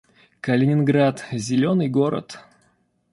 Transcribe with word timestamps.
Калининград— 0.41 1.23
зелёный 1.45 1.87
город 1.87 2.39